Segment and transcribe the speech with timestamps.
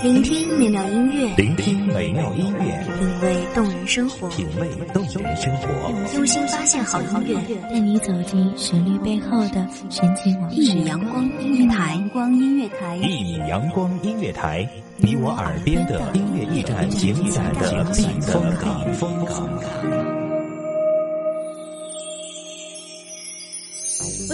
[0.00, 5.68] 聆听美妙音乐，聆听美妙音乐，品味动人生活，品味动人生活，
[6.14, 7.34] 用心发现好音乐，
[7.68, 10.56] 带你走进旋律背后的神奇往事。
[10.56, 14.68] 一米阳光音乐台，光音乐台，一米阳光音乐台，
[14.98, 18.84] 你我耳边的音乐驿站，精彩的避风港，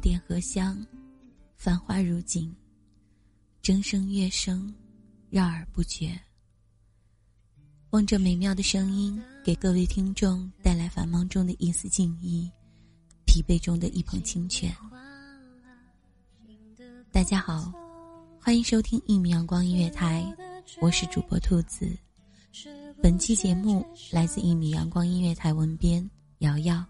[0.00, 0.84] 点荷香，
[1.56, 2.52] 繁花如锦，
[3.62, 4.74] 筝声乐声，
[5.28, 6.18] 绕耳不绝。
[7.90, 12.50] 望着美妙的声音，给各位听众带来繁忙中的一丝静意，
[13.26, 14.74] 疲惫中的一捧清泉。
[17.12, 17.70] 大家好，
[18.40, 20.24] 欢迎收听一米阳光音乐台，
[20.80, 21.86] 我是主播兔子。
[23.02, 26.84] 本期节目来自一米阳光音乐台文编瑶瑶。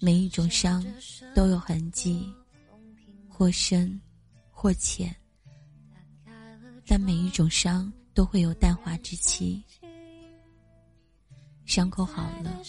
[0.00, 0.84] 每一种伤
[1.34, 2.32] 都有痕迹，
[3.28, 4.00] 或深，
[4.50, 5.14] 或浅，
[6.86, 9.62] 但每一种伤都会有淡化之期。
[11.64, 12.62] 伤口好了，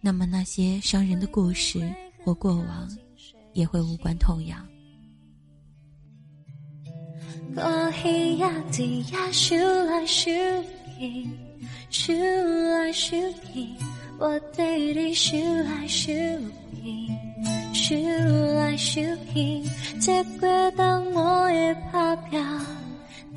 [0.00, 1.92] 那么那些伤人的故事
[2.24, 2.88] 或过往，
[3.52, 4.66] 也会无关痛痒。
[7.56, 10.64] 我对你想来想
[10.98, 11.26] 去，
[11.90, 13.74] 想来想去，
[20.00, 22.40] 这过冬我的打拼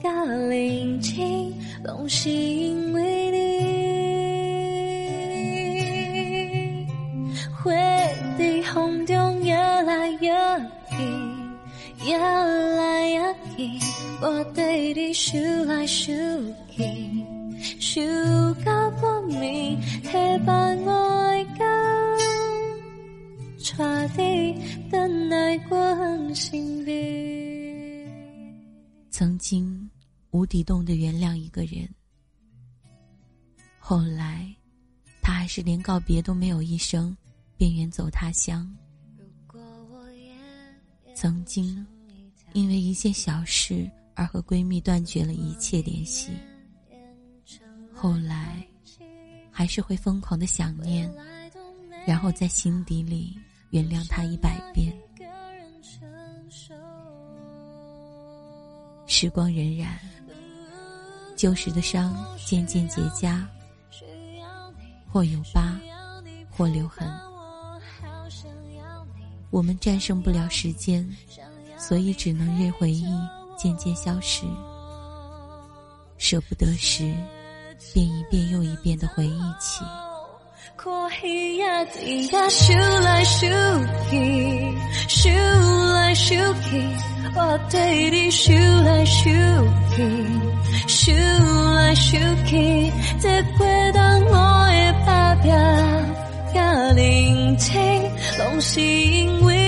[0.02, 1.54] 甲认真，
[1.84, 3.38] 拢是因为你。
[7.62, 7.72] 花
[8.38, 10.96] 在风中摇来摇去，
[12.10, 13.68] 摇来摇去，
[14.22, 16.16] 我对你想来想
[16.72, 16.86] 去，
[17.80, 18.02] 想
[18.64, 18.90] 到
[20.46, 20.90] 半暝。
[29.10, 29.90] 曾经
[30.32, 31.88] 无底洞的原谅一个人，
[33.78, 34.56] 后来
[35.22, 37.16] 他还是连告别都没有一声，
[37.58, 38.70] 便远走他乡。
[41.16, 41.86] 曾经
[42.54, 46.32] 因为一件小事而和闺蜜断绝了一切联系，
[47.94, 48.66] 后来。
[49.60, 51.14] 还是会疯狂的想念，
[52.08, 53.38] 然后在心底里
[53.72, 54.98] 原谅他一百遍。
[59.06, 59.90] 时光荏苒，
[61.36, 62.16] 旧时的伤
[62.46, 63.46] 渐渐结痂，
[65.12, 65.78] 或有疤，
[66.50, 67.06] 或留痕。
[69.50, 71.06] 我们战胜不了时间，
[71.78, 73.06] 所以只能任回忆
[73.58, 74.46] 渐渐消失。
[76.18, 77.14] 舍不得时。
[77.94, 79.84] 便一遍又一遍的回忆起。
[98.38, 99.59] 拢是因为。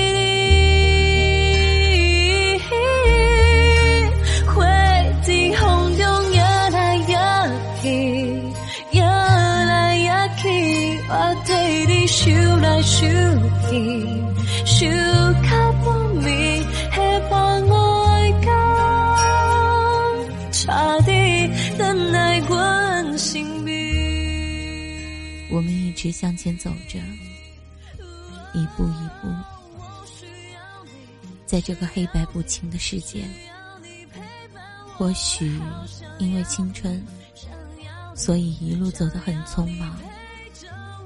[25.54, 26.98] 我们一直向前走着，
[28.54, 29.28] 一步一步，
[31.46, 33.24] 在这个黑白不清的世界。
[34.96, 35.60] 或许
[36.20, 37.06] 因为青春，
[38.16, 39.98] 所以一路走得很匆忙。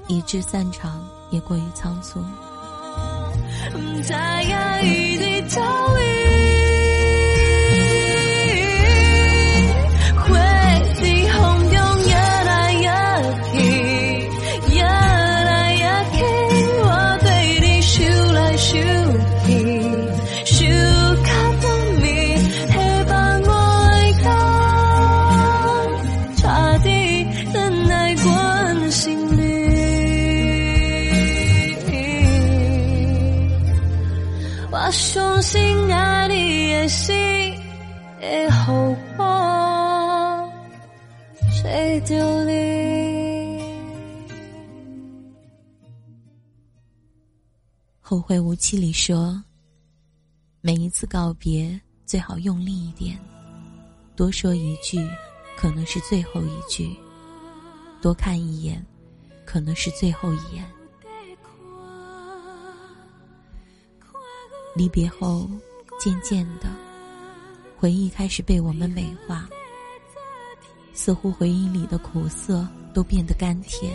[0.08, 2.20] 以致散场也过于仓促。
[48.08, 49.42] 后会无期里说，
[50.60, 53.18] 每一次告别最好用力一点，
[54.14, 55.04] 多说一句，
[55.56, 56.96] 可能是最后一句；
[58.00, 58.80] 多看一眼，
[59.44, 60.64] 可能是最后一眼。
[64.76, 65.50] 离别后，
[65.98, 66.68] 渐渐的，
[67.76, 69.48] 回忆开始被我们美化，
[70.94, 72.64] 似乎回忆里的苦涩
[72.94, 73.92] 都变得甘甜。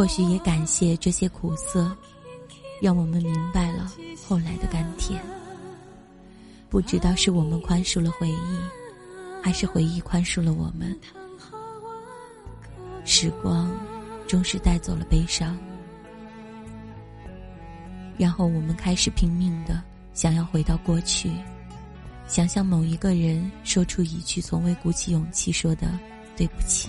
[0.00, 1.94] 或许也感谢这些苦涩，
[2.80, 3.92] 让我们明白了
[4.26, 5.22] 后来的甘甜。
[6.70, 8.58] 不知道是我们宽恕了回忆，
[9.42, 10.98] 还是回忆宽恕了我们。
[13.04, 13.70] 时光
[14.26, 15.54] 终是带走了悲伤，
[18.16, 19.82] 然后我们开始拼命的
[20.14, 21.30] 想要回到过去，
[22.26, 25.90] 想向某一个人说出一句从未鼓起勇气说的
[26.38, 26.88] 对不起。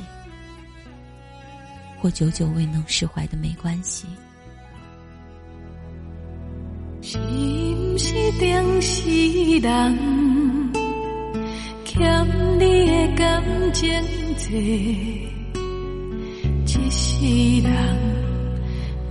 [2.01, 4.07] 或久久未能释怀的没关系。
[7.03, 9.97] 是毋是定是人，
[11.85, 12.01] 欠
[12.57, 13.43] 你的感
[13.73, 13.87] 情
[14.37, 14.57] 多，
[16.65, 17.25] 一世
[17.61, 17.71] 人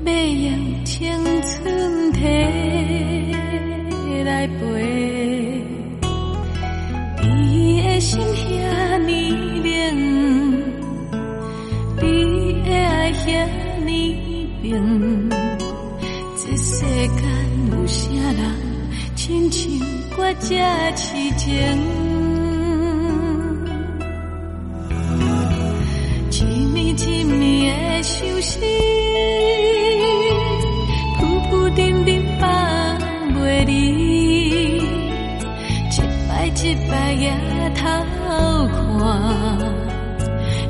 [0.04, 2.19] 要用青春摕
[4.25, 4.52] 来陪，
[7.22, 9.12] 你的心遐呢
[9.62, 10.19] 冷。
[13.30, 13.34] 遐
[13.84, 13.90] 呢
[14.62, 15.30] 平，
[16.36, 17.22] 这世间
[17.70, 18.42] 有啥人
[19.14, 19.62] 亲像
[20.16, 20.48] 我这
[20.96, 21.06] 痴
[21.36, 21.48] 情？
[26.30, 26.38] 一暝
[26.76, 26.98] 一暝
[27.28, 28.12] 的相
[28.42, 28.52] 思，
[31.18, 32.42] 浮浮沉沉放
[33.34, 33.70] 袂离，
[35.88, 35.96] 一
[36.28, 36.58] 摆一
[36.90, 37.24] 摆也
[37.74, 37.80] 偷
[38.72, 39.08] 看，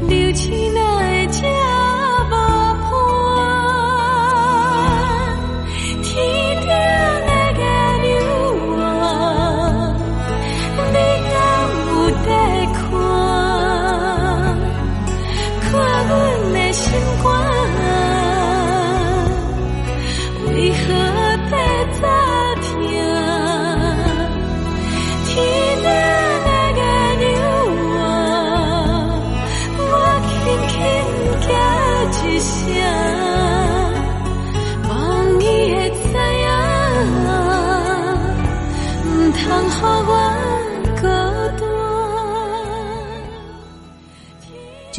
[0.08, 0.48] 流星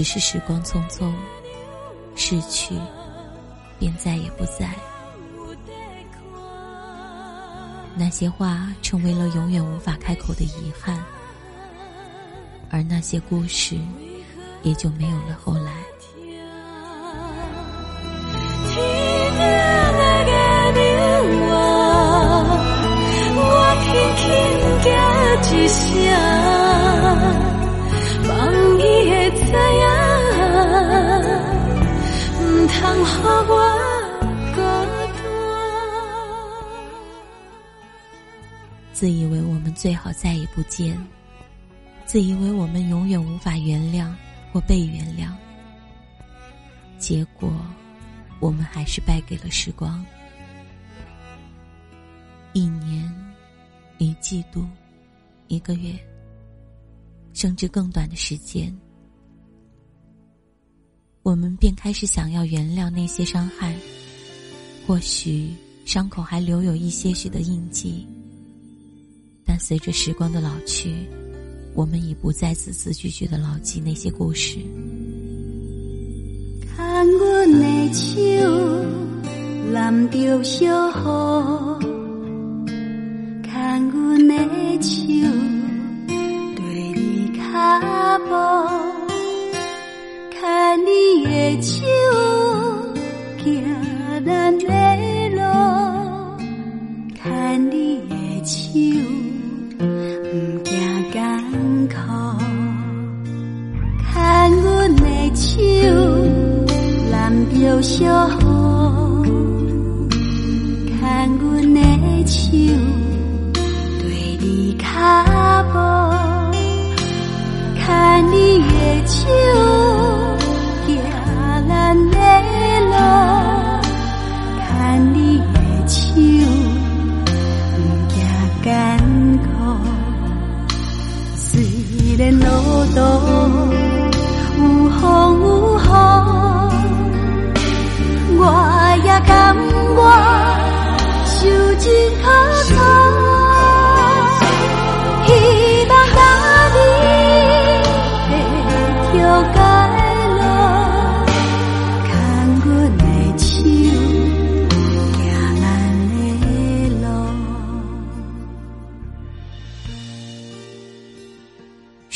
[0.01, 1.13] 只是时光匆匆，
[2.15, 2.73] 逝去，
[3.77, 4.67] 便再也不在。
[7.93, 10.97] 那些话成为了永远无法开口的遗憾，
[12.71, 13.77] 而那些故事
[14.63, 15.71] 也就没有了后来。
[39.01, 40.95] 自以为我们最好再也不见，
[42.05, 44.13] 自以为我们永远无法原谅
[44.53, 45.33] 或被原谅，
[46.99, 47.51] 结果
[48.39, 50.05] 我们还是败给了时光。
[52.53, 53.11] 一年，
[53.97, 54.67] 一季度，
[55.47, 55.97] 一个月，
[57.33, 58.71] 甚至更短的时间，
[61.23, 63.75] 我们便开始想要原谅那些伤害。
[64.85, 65.55] 或许
[65.87, 68.07] 伤口还留有一些许的印记。
[69.45, 70.93] 但随着时光的老去，
[71.73, 74.59] 我们已不再字字句句的牢记那些故事。
[76.75, 78.11] 看过的手
[79.71, 80.67] 揽着小
[81.79, 81.85] 雨，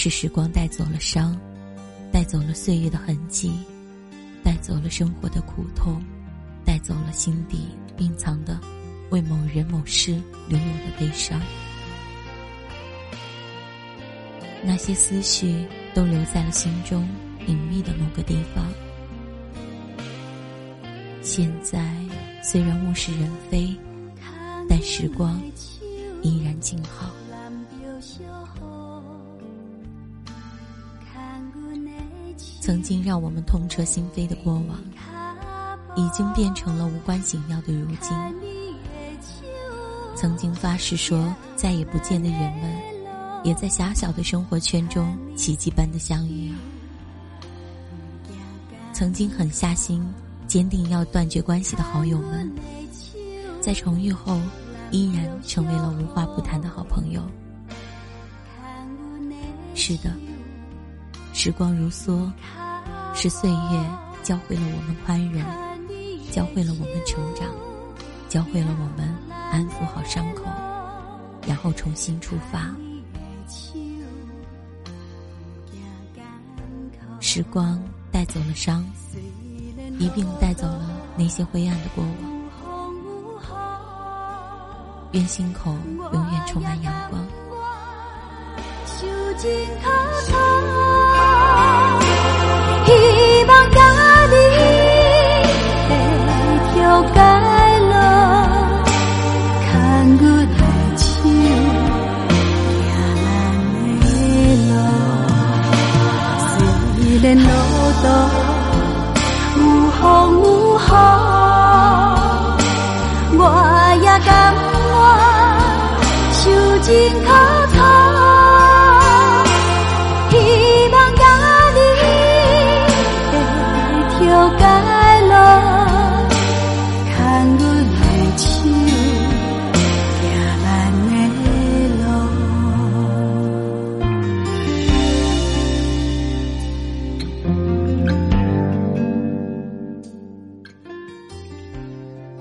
[0.05, 1.35] 是时光带走了伤，
[2.11, 3.51] 带走了岁月的痕迹，
[4.43, 5.99] 带走了生活的苦痛，
[6.63, 8.61] 带走了心底蕴藏的
[9.09, 10.11] 为某人某事
[10.47, 11.41] 留有的悲伤。
[14.63, 17.03] 那些思绪都留在了心中
[17.47, 18.63] 隐秘的某个地方。
[21.23, 21.95] 现在
[22.43, 23.75] 虽然物是人非，
[24.69, 25.41] 但时光
[26.21, 27.09] 依然静好。
[32.61, 34.77] 曾经让我们痛彻心扉的过往，
[35.95, 38.17] 已经变成了无关紧要的如今。
[40.15, 42.75] 曾经发誓说再也不见的人们，
[43.43, 46.53] 也在狭小的生活圈中奇迹般的相遇。
[48.93, 50.05] 曾经狠下心。
[50.47, 52.49] 坚定要断绝关系的好友们，
[53.59, 54.39] 在重遇后，
[54.91, 57.21] 依然成为了无话不谈的好朋友。
[59.73, 60.13] 是的，
[61.45, 62.27] 时光如梭，
[63.13, 63.57] 是岁月
[64.23, 65.43] 教会了我们宽容，
[66.31, 67.47] 教会了我们成长，
[68.27, 69.15] 教会了我们
[69.51, 70.45] 安抚好伤口，
[71.47, 72.75] 然后重新出发。
[77.19, 77.79] 时光
[78.11, 78.83] 带走了伤。
[79.99, 82.11] 一并带走了那些灰暗的过往。
[85.11, 85.71] 愿心口
[86.11, 87.23] 永远充满阳光。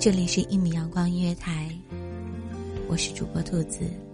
[0.04, 1.66] 这里是一米阳光音乐台，
[2.88, 4.13] 我是主播兔子。